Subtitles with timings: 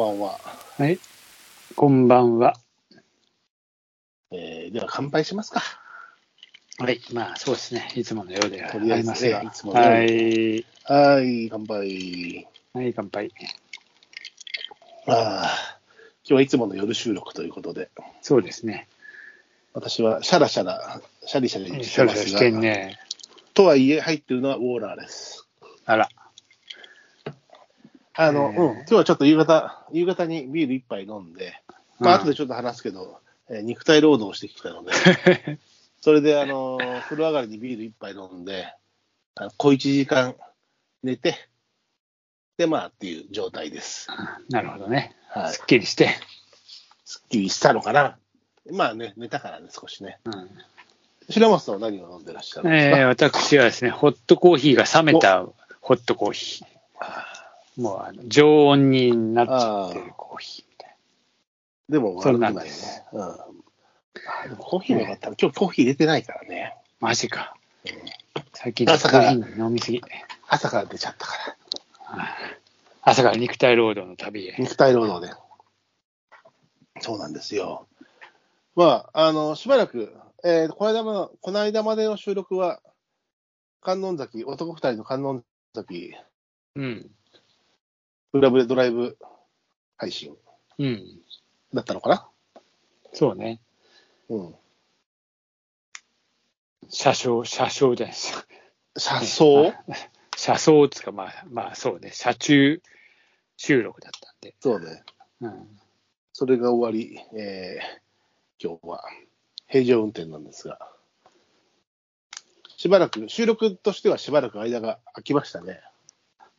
[0.00, 0.40] こんばんは。
[0.78, 0.98] はい。
[1.76, 2.56] こんばんは。
[4.30, 5.62] えーでは乾杯しますか。
[6.78, 7.02] はい。
[7.12, 7.86] まあ、そうですね。
[7.94, 9.42] いつものようではあとりあえずりますが。
[9.42, 10.66] ねいつものようはい。
[10.84, 12.48] はい、乾杯。
[12.72, 13.30] はい、乾杯。
[15.06, 15.80] ああ、
[16.24, 17.90] 今日はいつもの夜収録ということで、
[18.22, 18.88] そうですね。
[19.74, 22.98] 私はシャラシャラ、シャリシャリしシャてますが、ラシャラしてんね。
[23.52, 25.46] とはいえ入ってるのはウォーラーです。
[25.84, 26.08] あら。
[28.20, 31.54] あの、うん、今日はちょっと夕方、夕方にビール一杯飲んで、
[31.98, 34.92] まあ、うん後でちょっと話すけど、えー肉体労働をしてきたので、
[36.02, 38.74] それで、あのー風呂上がりにビール一杯飲んで、
[39.36, 40.36] あの小一時間
[41.02, 41.34] 寝て、
[42.58, 44.08] で、まあっていう状態です。
[44.50, 45.16] なるほどね。
[45.28, 46.10] はいすっきりして。
[47.06, 48.18] すっきりしたのかな。
[48.70, 50.18] まあね、寝たからね、少しね。
[50.26, 50.50] うん
[51.30, 55.46] 白松さんは何を飲んでらっしゃるんですか、えー私はですね、ホットコーヒーが冷めた
[55.80, 56.80] ホットコーヒー。
[57.80, 60.96] もうあの常温になっちゃってるコーヒーみたい
[61.88, 62.70] でもそう悪くないね。
[63.12, 63.22] うん。
[63.22, 63.46] あ
[64.44, 66.76] でもコーヒーもよかったら、今日コーヒー入れてないからね。
[67.00, 67.08] な。
[67.08, 67.56] マジか。
[68.52, 70.02] 最近コ朝からーヒー飲みすぎ。
[70.48, 71.34] 朝から出ちゃったか
[72.14, 72.36] ら。
[73.02, 74.56] 朝から肉体労働の旅へ。
[74.58, 75.34] 肉体労働で。
[77.00, 77.86] そうなんですよ。
[78.76, 80.14] まあ、あの、しばらく、
[80.44, 82.80] えーこの間まこの間までの収録は、
[83.80, 85.42] 観音崎、男二人の観音
[85.74, 86.14] 崎、
[86.76, 87.10] うん。
[88.32, 89.18] クラブでドライブ
[89.96, 90.36] 配信
[90.78, 91.20] うん。
[91.74, 92.28] だったのかな？
[93.12, 93.60] そうね。
[94.28, 94.54] うん。
[96.88, 98.46] 車掌、車掌じゃないです。
[98.96, 99.72] 車窓
[100.36, 102.82] 車窓つうか、まあ、まあそうね、車中
[103.56, 104.54] 収録だったんで。
[104.60, 105.04] そうね。
[105.40, 105.80] うん。
[106.32, 108.00] それが終わり、えー
[108.62, 109.02] 今日は
[109.68, 110.78] 平常運転なんですが、
[112.76, 115.80] しばらく、収録としてはしばらく間が空きましたね。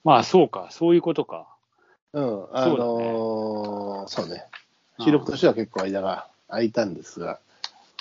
[0.03, 1.51] まあそうか、そういうことか。
[2.14, 4.46] うん、あのーそうね。
[5.00, 7.40] うん収録としては結構間が空いたんですが、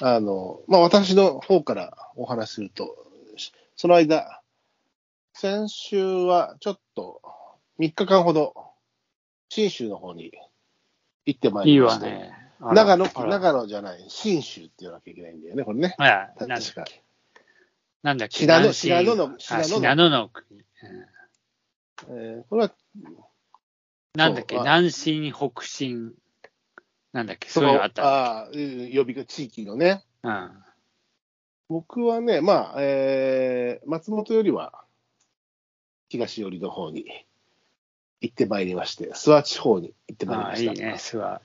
[0.03, 2.95] あの、まあ、私の方からお話しすると、
[3.37, 4.43] しその間、
[5.33, 7.23] 先週はちょっと
[7.79, 8.55] 3日間ほど、
[9.49, 10.33] 信州の方に
[11.25, 12.33] 行ってまいいいりまして、わね。
[12.61, 15.95] あら長野、長野じえない、信州って言わなきゃいけないんだよね、これね。
[15.97, 17.03] あらなんだっ確かけ。
[18.03, 18.39] なんだっけ。
[18.39, 20.61] 信濃のあ信濃の国。
[20.61, 20.67] うん
[22.09, 22.73] えーこれは、
[24.15, 26.15] なんだっけ、南進、北進。
[27.13, 28.05] なんだっけ、そういうのあった。
[28.05, 30.51] ああー、呼びが地域のね、うん。
[31.69, 34.85] 僕はね、まあ、えー松本よりは
[36.09, 37.05] 東寄りの方に
[38.21, 40.73] 行ってまいりまして、諏訪地方に行ってまいりああ、ました。
[40.73, 41.41] いいね、諏訪。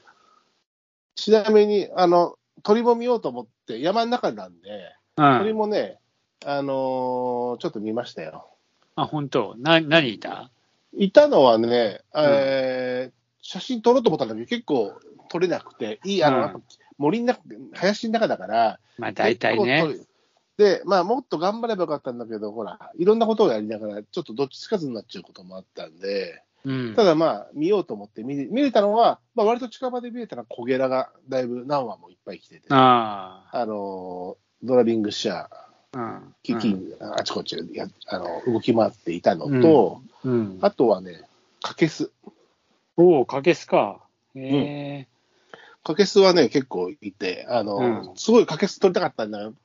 [1.16, 5.38] ちなみに、あの、鳥も見ようと思って、山の中なんで、うん。
[5.40, 6.00] 鳥もね、
[6.44, 8.50] あのーちょっと見ましたよ。
[8.96, 9.56] あ、本当？
[9.58, 10.50] な、何いた？
[10.98, 13.16] いたのはね、えー
[13.48, 16.64] 写真撮ろうと思ったんだけど、結構撮れなくて、いい、あの、うん
[16.98, 17.42] 森の中、
[17.74, 19.86] 林の中だから、まあ大体ね。
[20.58, 27.04] で、まあ、もっと頑張ればよかったんだけど、ほら、いろんなことをやりながら、ちょっとどっちつかずになっちゃうこともあったんで、うんた。
[27.04, 35.50] だまあ、見ようと思って見れ見れたのは、まあ、割と近場で見れたのは、コゲラがだいぶ何羽もいっぱい来てて、ああのー、ドラビングシャー、
[35.96, 35.98] あ。
[35.98, 36.36] うん。
[36.44, 40.60] キキン、あちこちでやあの動き回っていたのと、うん。
[40.62, 41.22] あとはね、
[41.62, 42.12] カケス。
[42.98, 44.00] おお、かけすか。
[44.36, 45.08] へえ。
[45.84, 49.56] カケスはね、結構いて、あの、うんすごいカケス取りたかったんだけ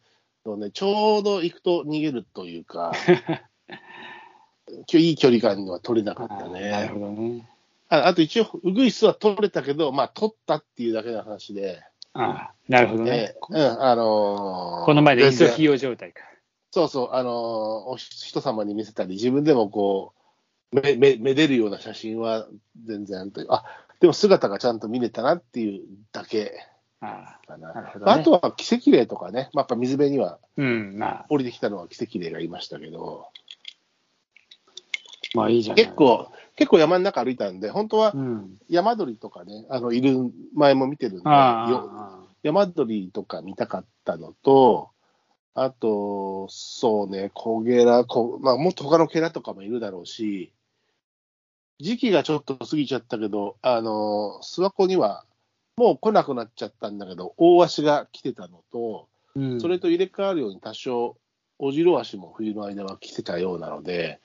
[0.45, 2.93] どね、ちょうど行くと逃げるというか、
[4.93, 6.91] いい距離感には取れなかったあーなるね。
[6.93, 7.49] ほどね。
[7.89, 11.83] ああと一応、ウグイスは取れたけど、まあ、取ったっていうだけの話で、
[12.15, 13.37] ああ、なるほどねえ。
[13.53, 16.23] ーうん、あのーこの前で全然イソヒヨ状態か。
[16.73, 20.13] そうそう、あのーお人様に見せたり、自分でもこ
[20.73, 22.47] う、め、め、めでるような写真は
[22.85, 23.65] 全然という、あ、
[24.01, 26.53] でも姿がちゃんと見れたなっていうだけ
[27.01, 27.47] ああ。
[27.47, 27.73] かな。
[27.73, 33.27] なるほどねあとは奇跡霊とかね、まあ、やっぱ水辺にはうん、まあ、降りてきたのは奇跡霊がいましたけど、
[35.35, 35.85] まあいいじゃない。
[35.85, 36.31] 結構、
[36.61, 38.59] 結構山の中歩いたんで、本当はうん。
[38.69, 41.23] 山鳥とかね、あの、いる前も見てるんで。
[42.43, 44.91] 山鳥とか見たかったのと、
[45.55, 50.53] あと、そうね、コゲラ、こまあ、もっと他のケラとかもいるだろうし、
[51.79, 55.25] 時期がちょっと過ぎちゃったけど、あの、諏訪湖には、
[55.79, 61.17] もう来なくなっちゃったんだけど、大足が来てたのと、うんそれと入れ替わるように多少、
[61.59, 64.21] オジロワシも冬の間は来てたようなので、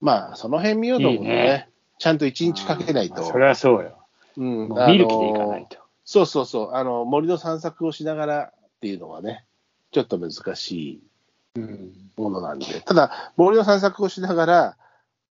[0.00, 3.14] まあ、その辺見ようと思うとね、いいねちゃんと一日かけないと。
[3.16, 3.98] まあそれはそうよ。
[4.36, 5.78] うんもう見る気でいかないと。
[6.04, 9.44] そうそうそう、あの森の散策をしながらっていうのはね、
[9.92, 11.00] ちょっと難しい
[11.56, 11.92] うん。
[12.16, 14.76] ものなんで、ただ、森の散策をしながら、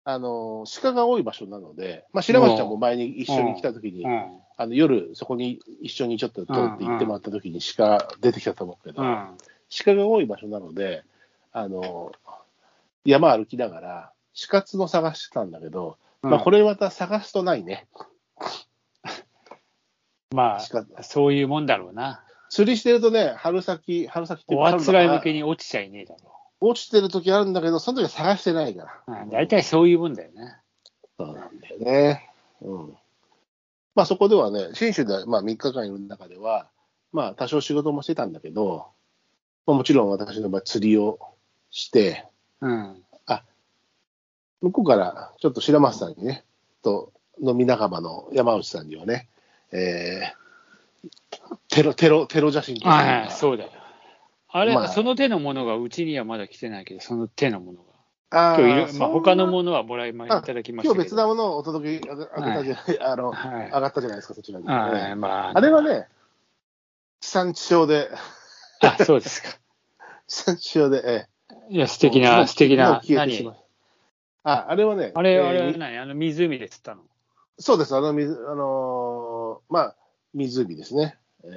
[0.04, 4.38] あの、鹿が多い場所なので、まあ、白松ちゃんも前に一緒に来た時に、うん。
[4.56, 9.28] あの夜、そこに一緒にちょっと通って行ってもらった時に鹿出てきたと思うけど、うん。
[9.84, 11.04] 鹿が多い場所なので、
[11.52, 12.12] あの、
[13.04, 17.86] 山歩きながら、鹿角探してたんだけど、まあ、これ、れまた探すとないね。
[20.34, 22.24] ま鹿あ、そういうもんだろうな。
[22.48, 29.20] 釣りしてるとね、春先、春先っておあつらい向けにに落ちちゃいねえだろ落ちてる時あるんだけど、その時は探してないから。
[29.22, 29.22] う。
[29.24, 30.56] うん大体そういうもんだよね。
[31.18, 32.30] そうなんだよね。
[32.62, 32.96] うん。
[33.94, 36.68] まあそこではね、信州でまあ3日間いる中では、
[37.12, 38.86] まあ多少仕事もしてたんだけど、
[39.66, 41.18] まあ、もちろん私の場合釣りを
[41.70, 42.26] して、
[42.60, 43.03] うん。
[44.64, 46.42] 向こうからちょっと白松さんにね、
[46.82, 47.12] と
[47.42, 49.28] 飲み仲間の山内さんにはね、
[49.72, 53.70] えー、テロ、テロ、テロ写真とかはいはい、そうだよ。
[54.48, 57.78] あれ、まあその手のものがうちにはまだ来てないけど、その手のもの
[58.30, 58.58] あが。
[58.58, 60.94] 今日まあ、他のものはもらいまいあただきました。
[60.94, 63.66] 今日別なものをお届けあげたじゃない、あの、はい。
[63.66, 65.58] 上がったじゃないですか、そちらに、はい、まあ。
[65.58, 66.08] あれはね、
[67.20, 68.08] 地産地消で、
[68.80, 69.48] あ、そうですか。
[70.26, 71.34] 地産地消で、ええ
[71.70, 73.63] いや、素敵な、素敵な、何？
[74.44, 75.98] あ、あれはね、あれ、えーあれは何？
[75.98, 77.02] あの湖で釣ったの？
[77.58, 79.96] そうです、あの水、あのーまあ、
[80.34, 81.50] 湖ですね、えー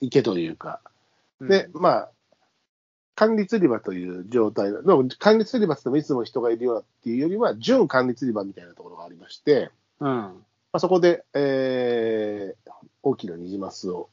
[0.00, 0.80] 池というか、
[1.40, 2.10] で、まあ、
[3.16, 4.70] 管理釣り場という状態。
[4.70, 10.08] でも管理釣り場って言ってもいつも人がいるようなっていうよりは、準管理釣り場みたいなところがありまして、うん。
[10.08, 10.32] ま
[10.72, 14.08] あ、そこで、えー大きなニジマスを、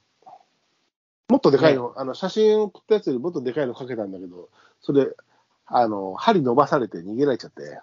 [1.28, 4.50] もっとでかいの、あの写真送ったやつよりもっとでかいのかけたんだけど、
[4.82, 5.10] それ、
[5.66, 7.80] あの、針伸ばされて逃げられちゃって、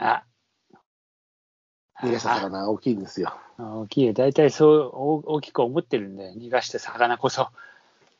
[0.00, 0.24] あ、
[2.02, 3.34] 逃がした魚大きいんですよ。
[3.58, 4.12] あ大きいよ。
[4.14, 6.34] 大体そう大大きく思ってるんだよ。
[6.34, 7.48] 逃がして魚こそ。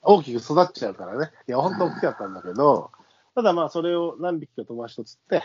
[0.02, 1.30] 大きく育っちゃうからね。
[1.48, 2.90] いや、本当大きかったんだけど、
[3.34, 5.42] ただまあ、それを何匹か友達と釣って、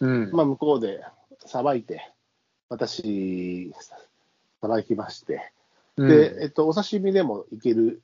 [0.00, 0.30] うん。
[0.32, 1.02] まあ、向こうで
[1.44, 2.12] さばいて、
[2.68, 5.52] 私、さばきまして、
[5.96, 8.02] うんで、えっと、お刺身でもいける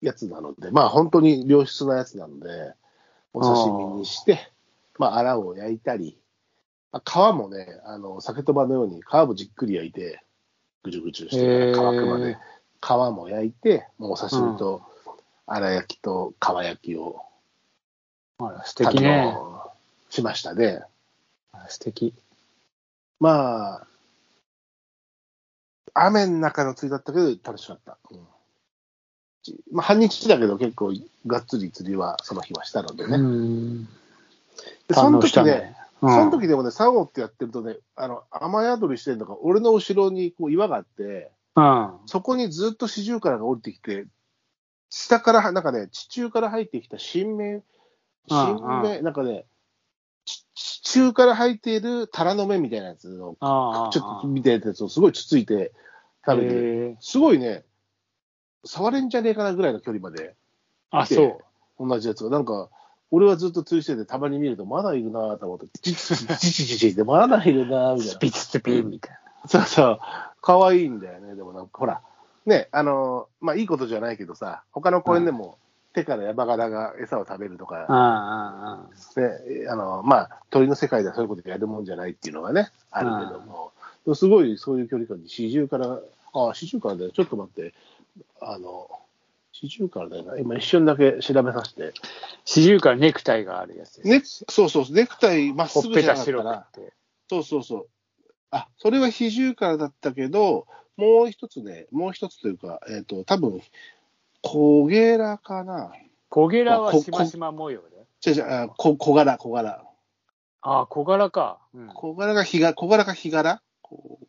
[0.00, 2.74] やつなので、まあ、本当に良質なやつなので、
[3.32, 4.50] お刺身にして、
[4.98, 6.27] まあ、アラを焼いたり、あ
[6.92, 10.22] 皮もね、あの、酒とばのように皮もじっくり焼いて、
[10.82, 12.36] ぐじゅぐじゅして乾くまで、
[12.80, 14.82] 皮も焼いて、もうお刺身と、
[15.46, 17.20] 粗焼きと皮焼きを、
[18.38, 19.36] あら素敵ね。
[20.10, 20.82] しましたね。
[21.68, 22.14] 素敵。
[23.20, 23.86] まあ、
[25.94, 27.98] 雨の中の釣りだったけど楽しかった。
[28.10, 28.26] うん
[29.72, 30.92] まあ、半日だけど結構
[31.26, 33.16] がっつり釣りはその日はしたのでね。
[33.16, 33.84] うん。
[33.84, 33.88] で
[34.92, 35.76] その時ね、ね。
[36.00, 41.90] うんその時でもね、サオってやってるとね、あの、雨宿りしてるのが、俺の後ろにこう岩があって、うん。
[42.06, 44.06] そこにずっとシジュウカラが降りてきて、
[44.90, 47.62] 下から、なんかね、地中から入ってきた新芽、
[48.28, 49.44] 新芽、なんかね、
[50.24, 53.36] 地地中から入っているタラの芽みたいなやつを。
[53.92, 55.72] ちょっと見てやつをすごいつついて
[56.24, 57.64] 食べてすごいね、
[58.64, 60.34] 触れんじゃねえかなぐらいの距離まで、
[60.90, 61.40] あ、そ
[61.78, 61.88] う。
[61.88, 62.30] 同じやつが。
[62.30, 62.70] なんか、
[63.10, 69.48] 俺はずっと釣りしてて、たまに見ると、まだいるなと思って、チチチチチチチって、まだいるなみたいなスピッスピンみたいな。
[69.48, 70.00] そうそう。
[70.42, 71.34] 可愛いんだよね。
[71.34, 72.02] でもなんか、ほら、
[72.44, 75.58] ね、あの、まあ、いいことじゃないけどさ、他の公園でも、
[75.94, 78.86] 手から山柄が餌を食べるとか、あ
[79.16, 83.72] あ、ね、あの、まあ、鳥の世界ではそういうことやるもんじゃないっていうのがね、あるけども、
[84.14, 85.98] すごいそういう距離感に四十から、
[86.34, 87.74] あ、四十からだよ、ちょっと待って、
[88.40, 88.88] あの、
[89.60, 91.92] 四十からだよな、今一瞬だけ調べさせて。
[92.44, 94.44] 四十からネクタイがあるやつです。
[94.44, 96.82] ね、そうそう、ネクタイまっすぐじゃなかっ。
[97.28, 97.88] そうそうそう。
[98.52, 103.60] あ、それは四十からだったけど、もう一つね、もう一つというか、えっ、と、多分、
[104.42, 105.92] 小ゲラかな。
[106.28, 108.06] 小ゲラはこしましま模様で。
[108.24, 109.84] 違う違う、あ小小柄、小柄。
[110.60, 111.58] ああ、小柄か。
[111.74, 111.88] うん。
[111.88, 113.60] 小柄が日が、小柄か日柄？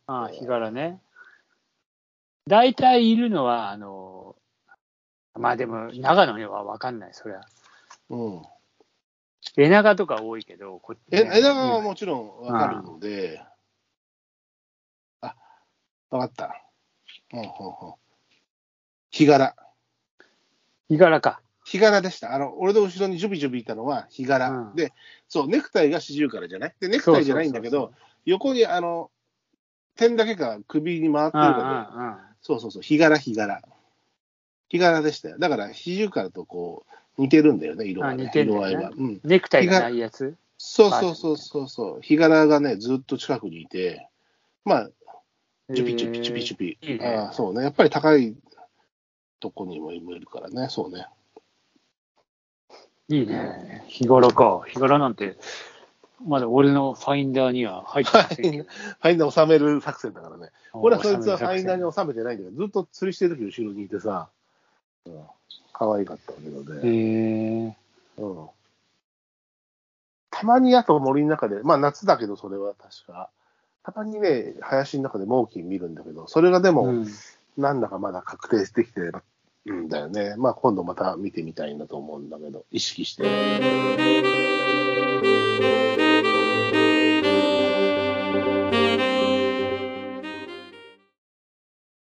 [0.08, 1.02] ああ、日柄ね。
[2.48, 4.36] 大体いるのは、あの、
[5.36, 7.42] まあでも、長野には分かんない、そりゃ。
[8.10, 8.42] うん。
[9.58, 13.42] エナガとか多いけど、こっちえ、ね枝川はもちろんわかるので、
[15.22, 15.36] あ、
[16.10, 16.62] わかった。
[17.34, 17.50] うん、うん、うん。
[19.12, 19.56] 日柄。
[20.90, 21.42] 日柄か。
[21.66, 22.34] 日柄でした。
[22.34, 24.50] あの、俺の後ろにジュビジュビいたのは日柄。
[24.50, 24.92] うんで、
[25.28, 26.76] そう、ネクタイが四十からじゃない？
[26.80, 27.94] で、ネクタイじゃないんだけど、
[28.26, 29.12] 横にあの、
[29.96, 33.62] 点だけが首に回ってるかうんうんうんら、そうそうそう、日柄、日柄。
[34.70, 35.38] 日柄でしたよ。
[35.38, 36.86] だから、四十からとこ
[37.18, 38.24] う、似てるんだよね、色はね。
[38.24, 38.92] あ似てんだよね色合いは。
[38.96, 39.20] うん。
[39.24, 40.36] ネクタイがないやつ？
[40.58, 42.02] そうそうそうそうそう。
[42.02, 44.08] 日柄がね、ずっと近くにいて、
[44.66, 44.90] まあ、
[45.74, 46.78] チュピチュピチュピチュピ。
[46.82, 47.64] いいねああそうね。
[47.64, 48.36] やっぱり高い
[49.40, 51.08] とこにもいるからね、そうね。
[53.08, 53.84] いいね。
[53.88, 54.64] 日頃か。
[54.68, 55.38] 日頃なんて、
[56.26, 58.64] まだ俺のファインダーには入ってませんけど。
[58.68, 60.50] ファインダー収める作戦だからね。
[60.74, 64.39] 俺はそいつはファインダーに収めてないんだけど、ずっと釣りしてる時後ろにいてさ、うん、
[65.74, 67.78] 可愛かったけどへね。
[68.18, 68.22] え。
[68.22, 68.50] うん。
[70.32, 73.30] たまにあと森の中で、まあ夏だけどそれは確か、
[73.84, 77.08] たまにね、林の中で猛禽見るんだけど、それがでも、うん
[77.58, 79.22] なんだかまだ確定してきてる
[79.74, 80.36] んだよね。
[80.38, 83.24] まあ今度また見てみたいなと思うんだけど、意識して。